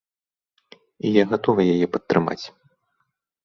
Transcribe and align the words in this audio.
І 1.05 1.11
я 1.21 1.27
гатовы 1.33 1.61
яе 1.77 1.87
падтрымаць. 1.99 2.43